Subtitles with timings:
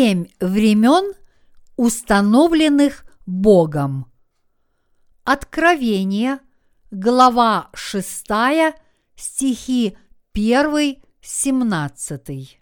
[0.00, 1.12] Семь времен,
[1.76, 4.10] установленных Богом.
[5.24, 6.38] Откровение,
[6.90, 8.26] глава 6,
[9.14, 9.98] стихи
[10.32, 12.58] 1, 17.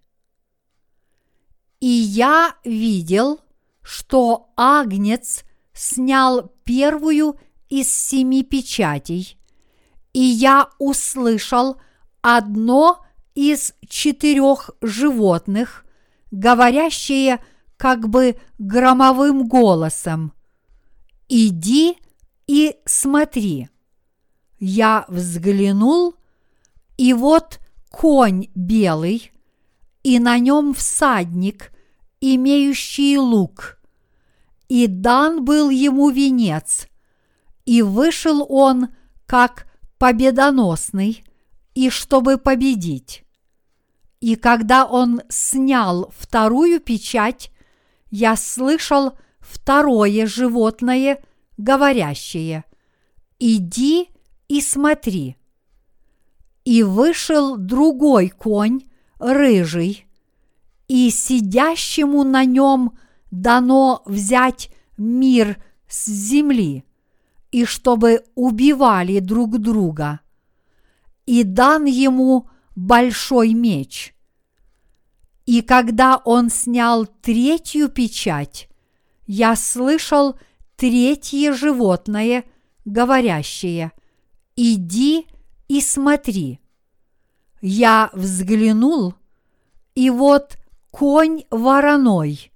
[1.79, 3.41] И я видел,
[3.83, 9.39] что Агнец снял первую из семи печатей,
[10.13, 11.81] и я услышал
[12.21, 15.85] одно из четырех животных,
[16.31, 17.41] говорящее
[17.77, 20.33] как бы громовым голосом
[21.29, 21.97] «Иди
[22.47, 23.69] и смотри».
[24.59, 26.17] Я взглянул,
[26.97, 27.61] и вот
[27.91, 29.31] конь белый,
[30.03, 31.71] и на нем всадник,
[32.21, 33.79] имеющий лук.
[34.69, 36.89] И дан был ему венец,
[37.65, 38.89] и вышел он
[39.27, 39.67] как
[39.99, 41.25] победоносный,
[41.75, 43.25] и чтобы победить.
[44.21, 47.53] И когда он снял вторую печать,
[48.11, 51.23] я слышал второе животное,
[51.57, 52.65] говорящее
[53.39, 54.09] «Иди
[54.49, 55.37] и смотри».
[56.65, 58.83] И вышел другой конь,
[59.19, 60.07] рыжий,
[60.89, 62.99] и сидящему на нем
[63.31, 66.85] дано взять мир с земли,
[67.53, 70.21] и чтобы убивали друг друга.
[71.25, 72.49] И дан ему
[72.79, 74.15] большой меч.
[75.47, 78.69] И когда он снял третью печать,
[79.27, 80.39] я слышал
[80.77, 82.45] третье животное,
[82.85, 83.91] говорящее
[84.55, 85.27] «Иди
[85.67, 86.61] и смотри».
[87.61, 89.15] Я взглянул,
[89.97, 90.57] и вот
[90.93, 92.53] конь вороной,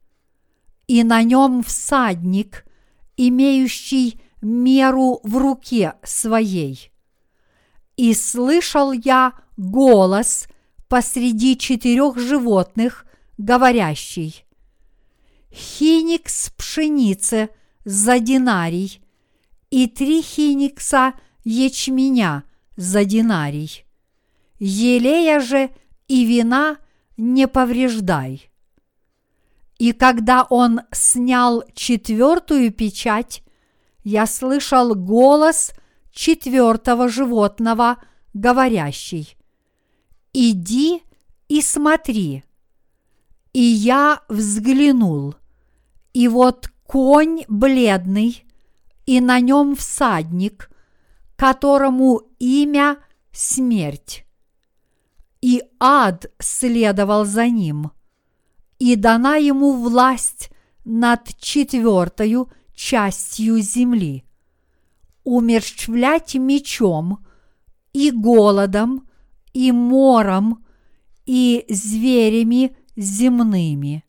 [0.87, 2.65] и на нем всадник,
[3.17, 6.92] имеющий меру в руке своей.
[7.97, 10.47] И слышал я голос
[10.89, 13.07] посреди четырех животных,
[13.39, 14.45] говорящий
[15.51, 17.51] «Хиникс пшеницы
[17.85, 19.03] за динарий
[19.71, 22.45] и три хиникса ячменя
[22.77, 23.85] за динарий.
[24.59, 25.71] Елея же
[26.09, 26.79] и вина
[27.17, 28.53] не повреждай».
[29.79, 33.43] И когда он снял четвертую печать,
[34.05, 35.73] я слышал голос
[36.13, 37.97] четвертого животного,
[38.35, 39.37] говорящий,
[40.33, 41.03] «Иди
[41.49, 42.45] и смотри».
[43.53, 45.35] И я взглянул,
[46.15, 48.45] и вот конь бледный,
[49.05, 50.71] и на нем всадник,
[51.37, 52.97] которому имя
[53.31, 54.25] смерть.
[55.43, 57.91] И ад следовал за ним,
[58.79, 60.51] и дана ему власть
[60.85, 64.25] над четвертою частью земли,
[65.25, 67.25] умерщвлять мечом
[67.93, 69.09] и голодом,
[69.53, 70.65] и мором,
[71.27, 74.05] и зверями земными.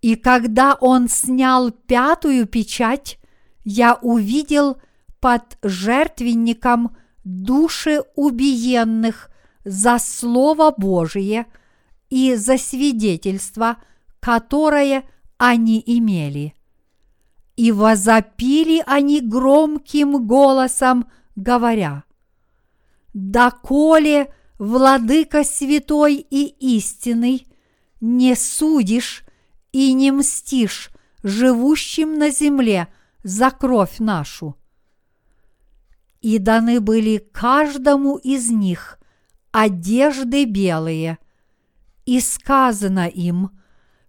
[0.00, 3.18] И когда он снял пятую печать,
[3.64, 4.80] я увидел
[5.20, 9.30] под жертвенником души убиенных
[9.64, 11.46] за Слово Божие
[12.08, 13.78] и за свидетельство,
[14.20, 15.04] которое
[15.36, 16.54] они имели.
[17.58, 22.04] И возопили они громким голосом, говоря,
[23.14, 26.44] «Доколе, Владыка святой и
[26.76, 27.48] истинный,
[28.00, 29.24] не судишь
[29.72, 30.90] и не мстишь
[31.24, 32.86] живущим на земле
[33.24, 34.56] за кровь нашу?»
[36.20, 39.00] И даны были каждому из них
[39.50, 41.18] одежды белые,
[42.06, 43.50] и сказано им,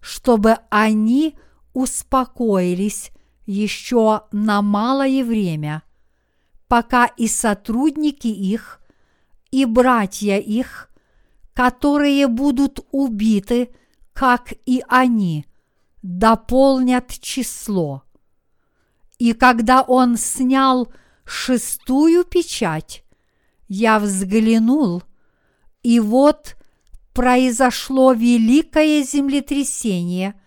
[0.02, 1.36] чтобы они
[1.74, 3.12] успокоились
[3.50, 5.82] еще на малое время,
[6.68, 8.80] пока и сотрудники их,
[9.50, 10.88] и братья их,
[11.56, 13.74] которые будут убиты,
[14.14, 15.48] как и они,
[16.04, 18.04] дополнят число.
[19.18, 20.94] И когда он снял
[21.26, 23.04] шестую печать,
[23.68, 25.02] я взглянул,
[25.82, 26.56] и вот
[27.14, 30.40] произошло великое землетрясение,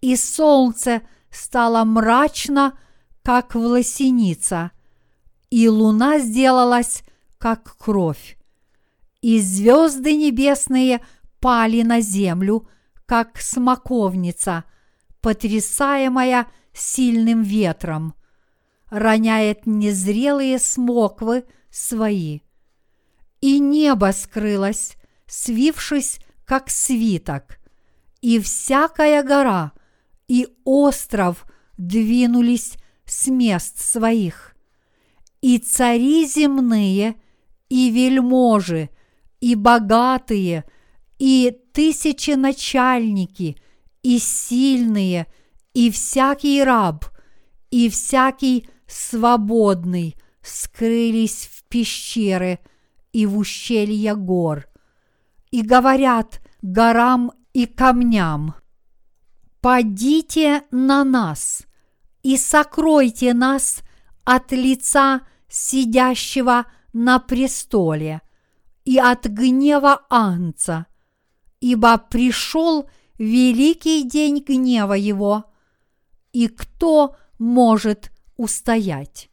[0.00, 2.78] и солнце стало мрачно,
[3.22, 4.72] как власеница,
[5.50, 7.02] и луна сделалась,
[7.38, 8.38] как кровь,
[9.20, 11.00] и звезды небесные
[11.40, 12.68] пали на землю,
[13.06, 14.64] как смоковница,
[15.20, 18.14] потрясаемая сильным ветром,
[18.88, 22.40] роняет незрелые смоквы свои.
[23.40, 24.96] И небо скрылось,
[25.26, 27.58] свившись, как свиток,
[28.20, 29.72] и всякая гора
[30.30, 31.44] и остров
[31.76, 32.74] двинулись
[33.04, 34.54] с мест своих,
[35.40, 37.16] и цари земные,
[37.68, 38.90] и вельможи,
[39.40, 40.62] и богатые,
[41.18, 43.56] и тысячи начальники,
[44.04, 45.26] и сильные,
[45.74, 47.06] и всякий раб,
[47.72, 52.60] и всякий свободный скрылись в пещеры
[53.12, 54.68] и в ущелья гор,
[55.50, 58.54] и говорят горам и камням,
[59.60, 61.66] «Падите на нас
[62.22, 63.82] и сокройте нас
[64.24, 68.22] от лица сидящего на престоле
[68.84, 70.86] и от гнева Анца,
[71.60, 75.44] ибо пришел великий день гнева его,
[76.32, 79.30] и кто может устоять?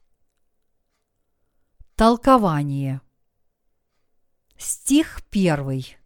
[1.95, 3.01] Толкование.
[4.57, 5.97] Стих первый.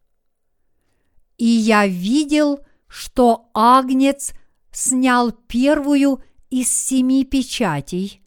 [1.37, 4.33] И я видел, что Агнец
[4.69, 8.21] снял первую из семи печатей,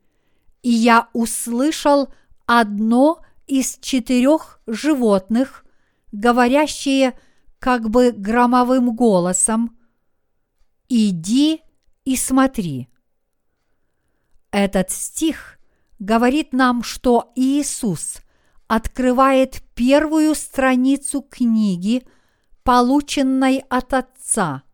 [0.62, 2.08] и я услышал
[2.46, 5.66] одно из четырех животных,
[6.12, 7.18] говорящее
[7.58, 9.76] как бы громовым голосом
[10.88, 11.60] «Иди
[12.06, 12.88] и смотри».
[14.50, 15.58] Этот стих
[15.98, 18.16] говорит нам, что Иисус
[18.66, 22.06] открывает первую страницу книги,
[22.64, 24.64] полученной от Отца,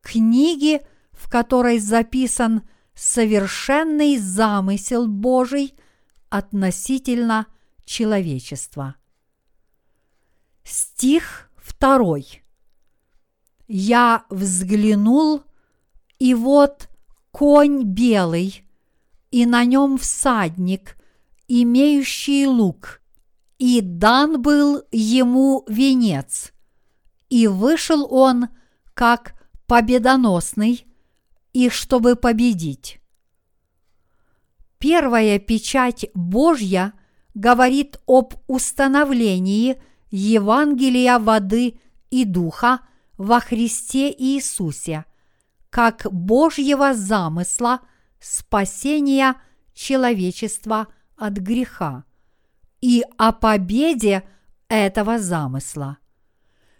[0.00, 0.80] книги,
[1.12, 2.62] в которой записан
[2.94, 5.74] совершенный замысел Божий
[6.30, 7.46] относительно
[7.84, 8.94] человечества.
[10.62, 12.42] Стих второй.
[13.66, 15.42] Я взглянул,
[16.18, 16.88] и вот
[17.30, 18.64] конь белый,
[19.30, 20.96] и на нем всадник,
[21.48, 23.02] имеющий лук,
[23.58, 26.52] и дан был ему венец,
[27.28, 28.48] и вышел он
[28.94, 29.34] как
[29.66, 30.86] победоносный,
[31.52, 33.00] и чтобы победить.
[34.78, 36.92] Первая печать Божья
[37.34, 39.80] говорит об установлении
[40.10, 41.80] Евангелия воды
[42.10, 42.80] и духа
[43.16, 45.04] во Христе Иисусе,
[45.70, 47.80] как Божьего замысла
[48.20, 49.34] спасения
[49.74, 52.04] человечества от греха
[52.80, 54.28] и о победе
[54.68, 55.98] этого замысла.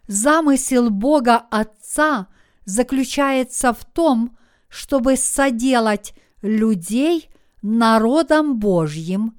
[0.08, 2.28] Замысел Бога Отца
[2.64, 4.38] заключается в том,
[4.69, 7.28] чтобы соделать людей
[7.60, 9.38] народом Божьим,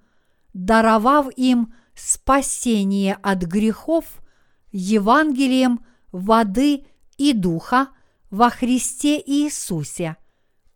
[0.54, 4.06] даровав им спасение от грехов
[4.71, 6.86] Евангелием воды
[7.18, 7.89] и духа
[8.30, 10.18] во Христе Иисусе,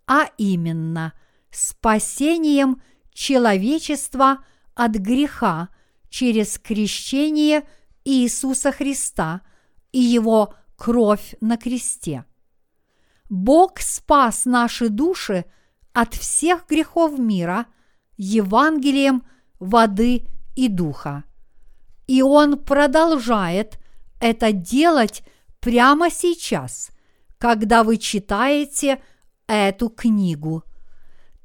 [0.07, 1.13] а именно
[1.51, 2.81] спасением
[3.13, 4.44] человечества
[4.74, 5.69] от греха
[6.10, 7.68] через крещение
[8.06, 9.42] Иисуса Христа
[9.94, 12.25] и Его кровь на кресте.
[13.30, 15.45] Бог спас наши души
[15.94, 17.68] от всех грехов мира
[18.18, 19.24] Евангелием
[19.60, 21.24] воды и духа.
[22.07, 23.80] И Он продолжает
[24.19, 25.24] это делать
[25.62, 26.92] прямо сейчас,
[27.38, 29.01] когда вы читаете
[29.48, 30.63] эту книгу.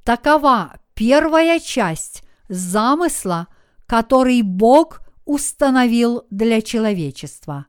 [0.04, 3.48] Такова первая часть замысла,
[3.86, 7.66] который Бог установил для человечества.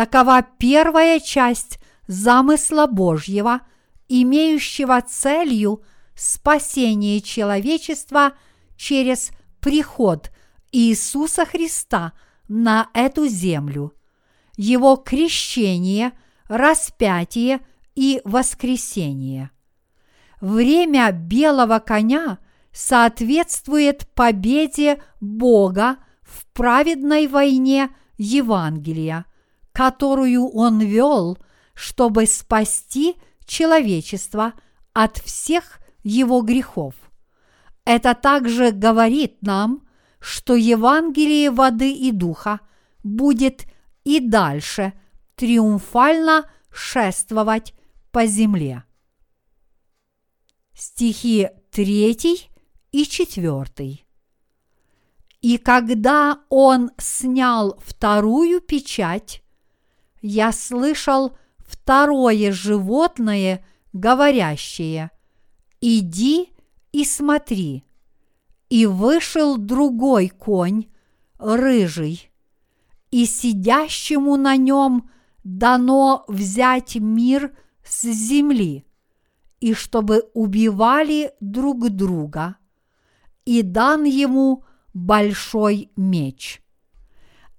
[0.00, 3.60] Такова первая часть замысла Божьего,
[4.08, 5.82] имеющего целью
[6.14, 8.32] спасение человечества
[8.78, 10.30] через приход
[10.72, 12.14] Иисуса Христа
[12.48, 13.92] на эту землю,
[14.56, 16.12] его крещение,
[16.48, 17.60] распятие
[17.94, 19.50] и воскресение.
[20.40, 22.38] Время белого коня
[22.72, 29.26] соответствует победе Бога в праведной войне Евангелия,
[29.72, 31.38] которую Он вел–
[31.80, 34.52] чтобы спасти человечество
[34.92, 36.94] от всех его грехов.
[37.86, 39.88] Это также говорит нам,
[40.20, 42.60] что Евангелие воды и духа
[43.02, 43.64] будет
[44.04, 44.92] и дальше
[45.36, 47.72] триумфально шествовать
[48.10, 48.84] по земле.
[50.74, 52.50] Стихи 3
[52.92, 53.98] и 4.
[55.40, 59.42] И когда он снял вторую печать,
[60.20, 65.10] я слышал второе животное, говорящее
[65.80, 66.50] «Иди
[66.92, 67.84] и смотри».
[68.68, 70.86] И вышел другой конь,
[71.38, 72.30] рыжий,
[73.10, 75.10] и сидящему на нем
[75.42, 77.52] дано взять мир
[77.84, 78.86] с земли,
[79.58, 82.56] и чтобы убивали друг друга,
[83.44, 86.62] и дан ему большой меч.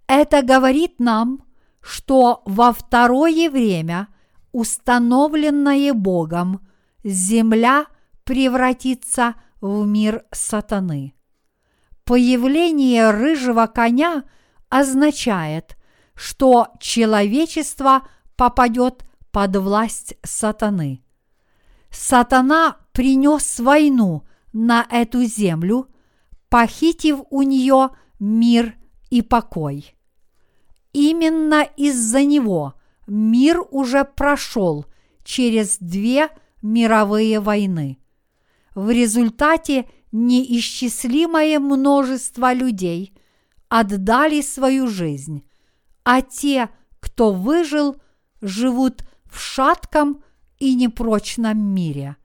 [0.08, 1.44] Это говорит нам,
[1.82, 4.08] что во второе время,
[4.52, 6.68] установленное Богом,
[7.04, 7.88] земля
[8.24, 11.14] превратится в мир сатаны.
[12.04, 14.24] Появление рыжего коня
[14.70, 15.78] означает,
[16.14, 21.04] что человечество попадет под власть сатаны.
[21.90, 24.24] Сатана принес войну
[24.54, 25.88] на эту землю,
[26.50, 28.76] похитив у нее мир
[29.10, 29.96] и покой.
[30.93, 32.74] Именно из-за него
[33.07, 34.86] мир уже прошел
[35.24, 36.29] через две
[36.62, 37.98] мировые войны.
[38.75, 43.13] В результате неисчислимое множество людей
[43.69, 45.43] отдали свою жизнь,
[46.03, 46.69] а те,
[47.00, 47.95] кто выжил,
[48.41, 50.24] живут в шатком
[50.60, 52.17] и непрочном мире.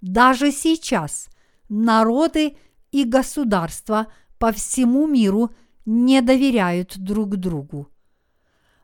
[0.00, 1.28] Даже сейчас
[1.68, 2.56] народы
[2.90, 4.06] и государства
[4.38, 5.50] по всему миру
[5.84, 7.88] не доверяют друг другу.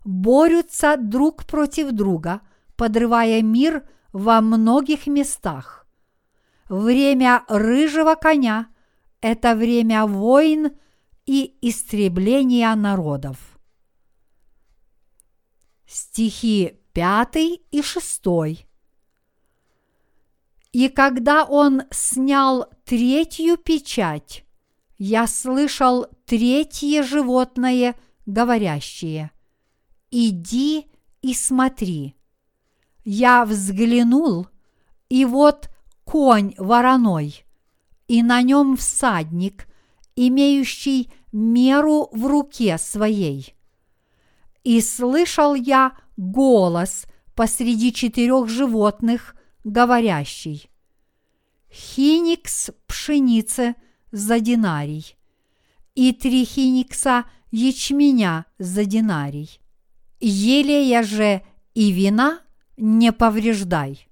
[0.04, 2.42] Борются друг против друга,
[2.76, 5.87] подрывая мир во многих местах.
[6.68, 8.68] Время рыжего коня–
[9.20, 10.73] это время войн
[11.26, 13.58] и истребления народов.
[15.87, 17.37] Стихи 5
[17.70, 18.23] и 6.
[20.73, 24.44] И когда он снял третью печать,
[24.99, 27.94] я слышал третье животное,
[28.26, 29.30] говорящее,
[30.11, 30.87] «Иди
[31.23, 32.14] и смотри».
[33.04, 34.46] Я взглянул,
[35.08, 35.68] и вот
[36.04, 37.44] конь вороной,
[38.08, 39.68] и на нем всадник,
[40.16, 43.54] имеющий меру в руке своей.
[44.62, 50.70] И слышал я голос посреди четырех животных, говорящий
[51.70, 53.75] «Хиникс пшеницы
[54.12, 55.16] за динарий»
[55.94, 59.61] и три хиникса ячменя за динарий.
[60.26, 61.42] Елея же
[61.74, 62.40] и вина
[62.78, 64.08] не повреждай.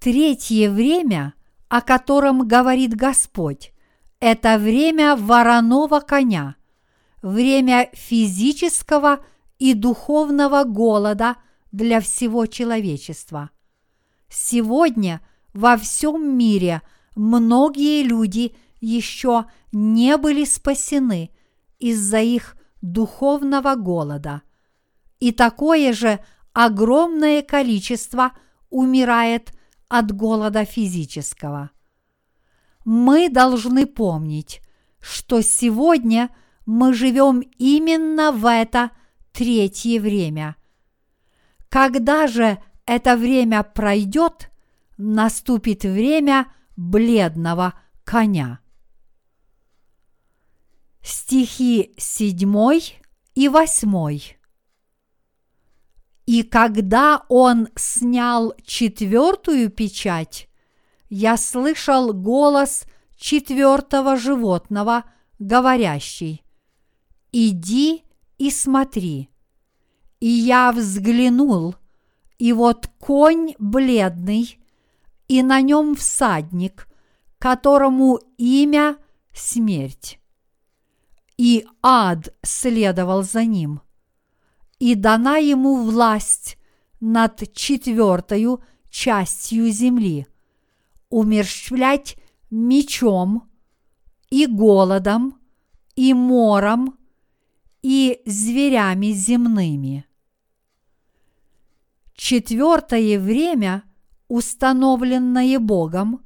[0.00, 1.34] Третье время,
[1.68, 3.74] о котором говорит Господь,
[4.20, 6.56] это время вороного коня,
[7.20, 9.22] время физического
[9.58, 11.36] и духовного голода
[11.70, 13.50] для всего человечества.
[14.30, 15.20] Сегодня
[15.52, 16.80] во всем мире
[17.16, 21.28] многие люди еще не были спасены
[21.78, 24.40] из-за их духовного голода.
[25.24, 28.32] И такое же огромное количество
[28.68, 29.54] умирает
[29.88, 31.70] от голода физического.
[32.84, 34.60] Мы должны помнить,
[35.00, 36.28] что сегодня
[36.66, 38.90] мы живем именно в это
[39.32, 40.56] третье время.
[41.70, 44.50] Когда же это время пройдет,
[44.98, 48.60] наступит время бледного коня.
[51.02, 52.98] Стихи седьмой
[53.34, 54.36] и восьмой.
[56.26, 60.48] И когда он снял четвертую печать,
[61.10, 62.84] я слышал голос
[63.16, 65.04] четвертого животного,
[65.38, 66.42] говорящий,
[67.32, 68.04] «Иди
[68.38, 69.28] и смотри».
[70.20, 71.74] И я взглянул,
[72.38, 74.58] и вот конь бледный,
[75.28, 76.88] и на нем всадник,
[77.38, 78.96] которому имя–
[79.34, 80.18] смерть.
[81.36, 83.80] И ад следовал за ним.
[84.78, 86.58] И дана ему власть
[87.00, 90.26] над четвертою частью земли–
[91.14, 92.16] умерщвлять
[92.50, 93.48] мечом
[94.30, 95.38] и голодом
[95.94, 96.98] и мором
[97.82, 100.06] и зверями земными.
[102.16, 103.84] Четвертое время,
[104.26, 106.24] установленное Богом,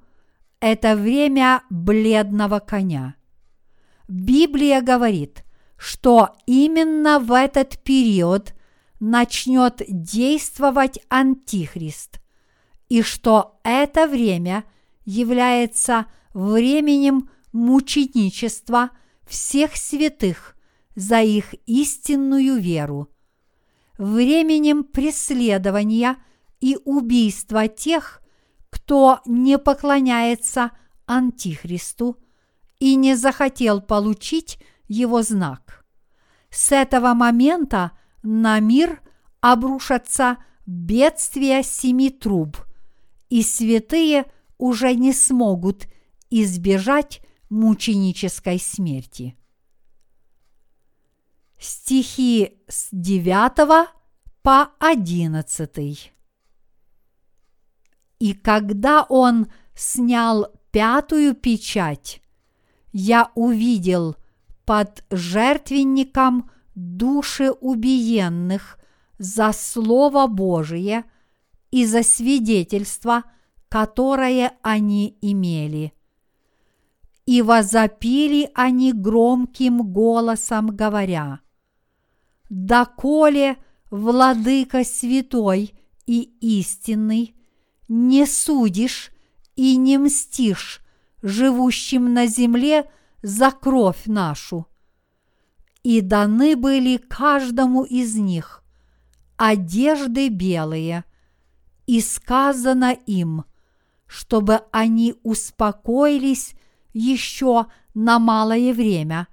[0.60, 3.14] это время бледного коня.
[4.08, 5.44] Библия говорит,
[5.78, 8.52] что именно в этот период
[9.00, 12.20] начнет действовать Антихрист,
[12.88, 14.64] и что это время
[15.04, 18.90] является временем мученичества
[19.26, 20.56] всех святых
[20.94, 23.08] за их истинную веру–
[23.98, 26.16] временем преследования
[26.60, 28.22] и убийства тех,
[28.70, 30.70] кто не поклоняется
[31.06, 32.16] Антихристу
[32.78, 35.84] и не захотел получить его знак.
[36.50, 37.92] С этого момента
[38.22, 39.00] на мир
[39.40, 42.56] обрушатся бедствия семи труб,
[43.28, 44.26] и святые
[44.56, 45.86] уже не смогут
[46.30, 49.38] избежать мученической смерти
[51.58, 53.88] стихи с 9
[54.42, 56.12] по 11.
[58.18, 62.22] И когда он снял пятую печать,
[62.92, 64.16] я увидел
[64.68, 68.78] под жертвенником души убиенных
[69.16, 71.06] за Слово Божие
[71.70, 73.24] и за свидетельство,
[73.70, 75.94] которое они имели.
[77.24, 81.40] И возопили они громким голосом, говоря–
[82.50, 83.56] доколе
[83.90, 85.72] владыка святой
[86.06, 87.34] и истинный,
[87.88, 89.12] не судишь
[89.56, 90.82] и не мстишь
[91.22, 92.90] живущим на земле
[93.22, 94.66] за кровь нашу.
[95.82, 98.62] И даны были каждому из них
[99.38, 101.04] одежды белые,
[101.86, 103.44] и сказано им,
[104.06, 106.52] чтобы они успокоились
[106.92, 109.28] еще на малое время,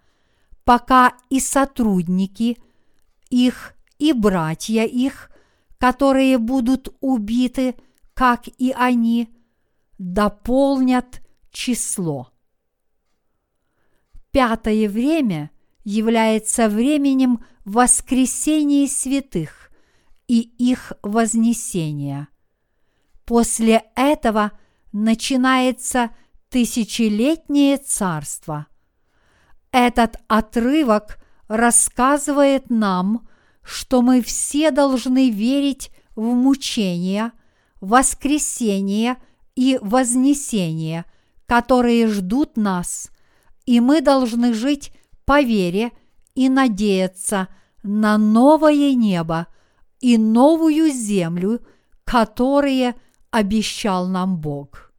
[0.63, 2.57] пока и сотрудники
[3.29, 5.31] их и братья их,
[5.77, 7.75] которые будут убиты,
[8.13, 9.29] как и они,
[9.97, 12.29] дополнят число.
[14.35, 15.49] Пятое время
[15.85, 19.71] является временем воскресения святых
[20.27, 22.27] и их вознесения.
[23.23, 24.51] После этого
[24.91, 26.09] начинается
[26.49, 28.67] тысячелетнее царство.
[29.71, 33.29] Этот отрывок рассказывает нам,
[33.63, 37.31] что мы все должны верить в мучения,
[37.79, 39.15] воскресение
[39.55, 41.05] и вознесение,
[41.45, 43.11] которые ждут нас,
[43.65, 44.91] и мы должны жить
[45.25, 45.91] по вере
[46.33, 47.47] и надеяться
[47.83, 49.47] на новое небо
[49.99, 51.65] и новую землю,
[52.03, 52.95] которые
[53.31, 54.93] обещал нам Бог.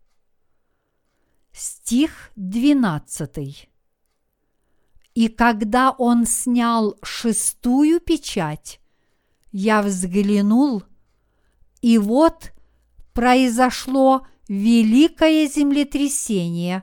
[1.52, 3.68] Стих 12.
[5.14, 8.80] И когда он снял шестую печать,
[9.52, 10.82] я взглянул,
[11.80, 12.52] и вот
[13.14, 16.82] произошло великое землетрясение,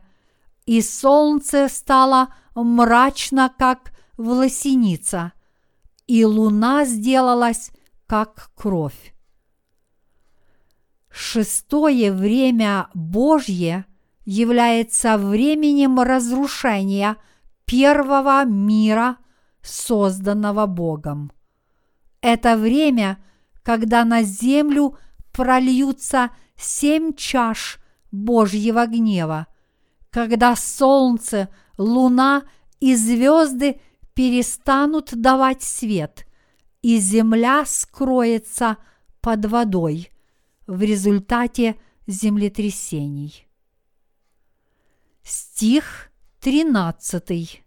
[0.66, 5.34] и солнце стало мрачно, как власеница,
[6.08, 7.72] и луна сделалась,
[8.08, 9.14] как кровь.
[11.10, 13.86] Шестое время Божье
[14.26, 17.18] является временем разрушения
[17.66, 19.18] первого мира,
[19.62, 21.32] созданного Богом.
[22.22, 23.24] Это время,
[23.64, 24.98] когда на землю
[25.32, 27.80] прольются семь чаш
[28.12, 29.48] Божьего гнева,
[30.14, 32.44] когда солнце, луна
[32.80, 33.82] и звезды
[34.14, 36.28] перестанут давать свет,
[36.84, 38.78] и земля скроется
[39.22, 40.12] под водой
[40.68, 43.48] в результате землетрясений.
[45.24, 47.64] Стих 13.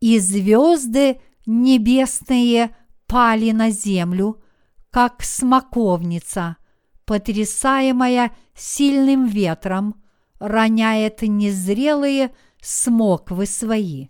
[0.00, 2.74] И звезды небесные
[3.06, 4.42] пали на землю,
[4.90, 6.56] как смоковница,
[7.04, 10.02] потрясаемая сильным ветром,
[10.38, 14.08] роняет незрелые смоквы свои.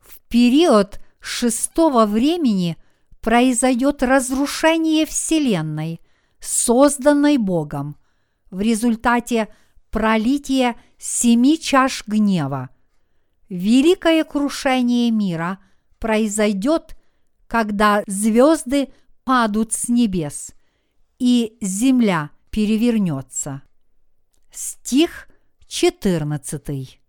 [0.00, 2.76] В период шестого времени
[3.20, 6.00] произойдет разрушение Вселенной,
[6.40, 7.96] созданной Богом,
[8.50, 9.48] в результате
[9.90, 12.70] пролития семи чаш гнева.
[13.48, 15.58] Великое крушение мира
[15.98, 16.96] произойдет,
[17.46, 18.88] когда звезды
[19.24, 20.52] падут с небес,
[21.18, 23.62] и земля перевернется.
[24.56, 25.28] Стих
[25.66, 27.00] 14.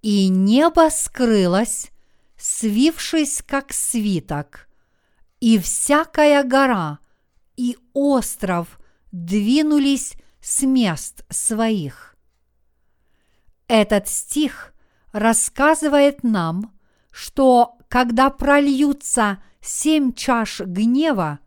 [0.00, 1.90] И небо скрылось,
[2.38, 4.66] свившись как свиток,
[5.40, 7.00] и всякая гора
[7.56, 8.80] и остров
[9.12, 12.16] двинулись с мест своих.
[13.68, 14.72] Этот стих
[15.12, 16.72] рассказывает нам,
[17.10, 21.40] что когда прольются семь чаш гнева,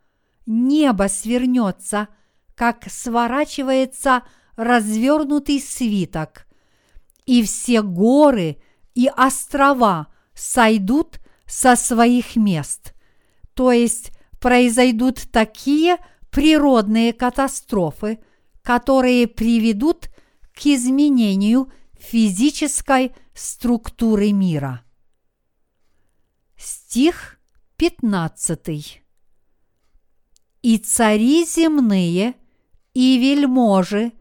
[0.46, 2.10] небо свернется,
[2.54, 4.22] как сворачивается
[4.58, 6.48] развернутый свиток,
[7.26, 8.58] и все горы
[8.96, 12.94] и острова сойдут со своих мест,
[13.54, 15.98] то есть произойдут такие
[16.30, 18.20] природные катастрофы,
[18.62, 20.10] которые приведут
[20.54, 24.84] к изменению физической структуры мира.
[26.58, 27.40] Стих
[27.78, 29.02] 15.
[30.64, 32.34] И цари земные,
[32.94, 34.12] и вельможи,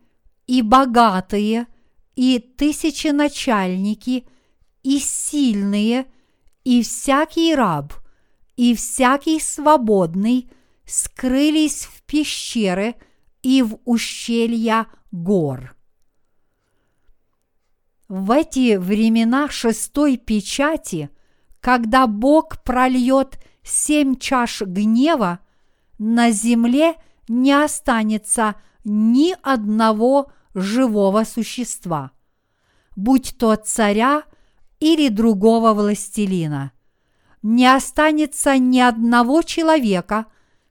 [0.47, 1.67] и богатые,
[2.15, 4.27] и тысяченачальники,
[4.83, 6.07] и сильные,
[6.65, 7.93] и всякий раб,
[8.57, 10.51] и всякий свободный
[10.85, 12.95] скрылись в пещеры
[13.43, 15.77] и в ущелья гор.
[18.09, 21.11] В эти времена шестой печати,
[21.61, 25.41] когда Бог прольет семь чаш гнева,
[25.99, 26.95] на земле
[27.29, 28.55] не останется
[28.85, 32.13] ни одного живого существа,
[32.97, 34.23] будь то царя
[34.81, 36.73] или другого властелина.
[37.43, 40.27] Не останется ни одного человека,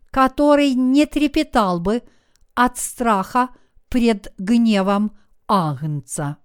[0.10, 2.02] который не трепетал бы
[2.56, 3.50] от страха
[3.88, 5.16] пред гневом
[5.48, 6.38] Агнца.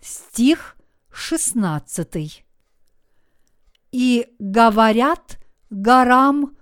[0.00, 0.76] Стих
[1.12, 2.44] 16.
[3.92, 6.56] и говорят горам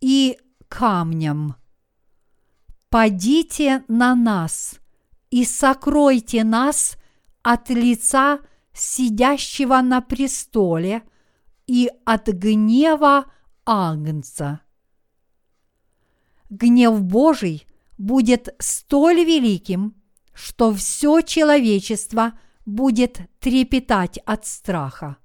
[0.00, 1.59] и камням.
[2.90, 4.80] Падите на нас
[5.30, 6.96] и сокройте нас
[7.42, 8.40] от лица
[8.72, 11.02] сидящего на престоле
[11.68, 13.26] и от гнева
[13.64, 14.62] Агнца.
[16.48, 17.64] Гнев Божий
[17.96, 19.94] будет столь великим,
[20.34, 22.32] что все человечество
[22.66, 25.16] будет трепетать от страха.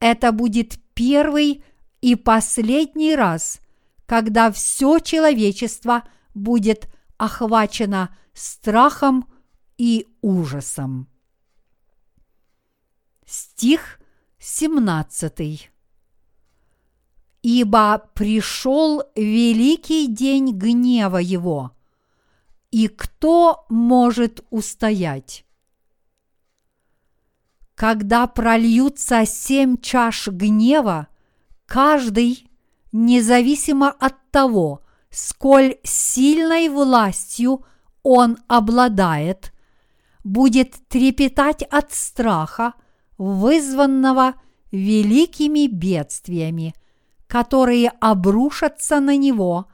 [0.00, 1.64] Это будет первый
[2.02, 3.60] и последний раз,
[4.04, 9.28] когда все человечество будет охвачено страхом
[9.78, 11.08] и ужасом.
[13.26, 14.00] Стих
[14.38, 15.70] 17.
[17.42, 21.72] Ибо пришел великий день гнева его,
[22.70, 25.44] и кто может устоять?
[27.74, 31.08] Когда прольются семь чаш гнева,
[31.66, 32.48] каждый,
[32.92, 34.83] независимо от того,
[35.14, 37.64] сколь сильной властью
[38.02, 39.52] он обладает,
[40.24, 42.74] будет трепетать от страха,
[43.16, 44.34] вызванного
[44.72, 46.74] великими бедствиями,
[47.28, 49.66] которые обрушатся на него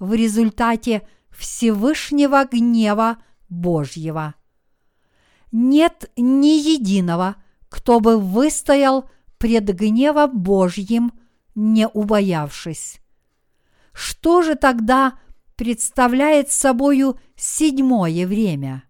[0.00, 4.34] в результате Всевышнего гнева Божьего.
[5.52, 7.36] Нет ни единого,
[7.68, 9.08] кто бы выстоял
[9.38, 11.12] пред гневом Божьим,
[11.54, 13.00] не убоявшись.
[13.92, 15.18] Что же тогда
[15.56, 18.84] представляет собою седьмое время?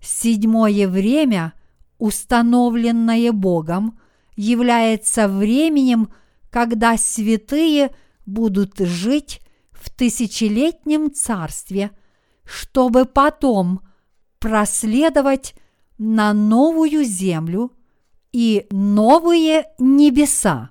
[0.00, 1.52] Седьмое время,
[1.98, 3.98] установленное Богом,
[4.36, 6.12] является временем,
[6.50, 7.94] когда святые
[8.26, 11.90] будут жить в тысячелетнем царстве,
[12.44, 13.80] чтобы потом
[14.38, 15.54] проследовать
[15.98, 17.72] на новую землю
[18.32, 20.70] и новые небеса,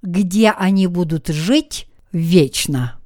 [0.00, 3.01] где они будут жить вечно.